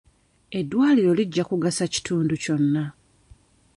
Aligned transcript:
Eddwaliro 0.59 1.11
lijja 1.19 1.43
kugasa 1.49 1.83
kitundu 1.93 2.33
kyonna. 2.43 2.83